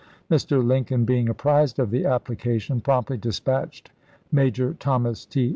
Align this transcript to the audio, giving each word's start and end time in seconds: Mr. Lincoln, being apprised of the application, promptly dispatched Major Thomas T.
Mr. 0.31 0.65
Lincoln, 0.65 1.05
being 1.05 1.29
apprised 1.29 1.77
of 1.77 1.91
the 1.91 2.05
application, 2.07 2.81
promptly 2.81 3.17
dispatched 3.19 3.91
Major 4.31 4.73
Thomas 4.73 5.27
T. 5.27 5.49